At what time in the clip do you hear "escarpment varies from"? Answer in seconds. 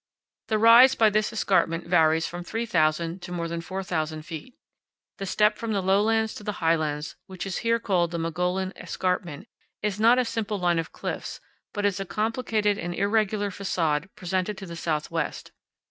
1.31-2.43